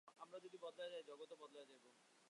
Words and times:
আমরা 0.19 0.37
যদি 0.39 0.57
বদলাইয়া 0.61 0.91
যাই, 0.93 1.03
জগৎও 1.03 1.35
বদলাইয়া 1.35 1.67
যাইবে। 1.69 1.89